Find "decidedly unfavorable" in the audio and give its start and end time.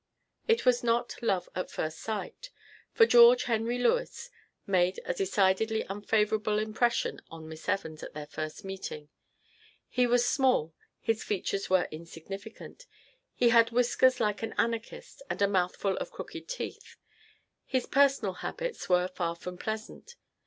5.13-6.57